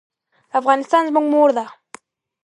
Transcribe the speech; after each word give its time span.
افغانستان 0.59 1.03
زموږ 1.09 1.25
مور 1.33 1.49
ده 1.57 1.65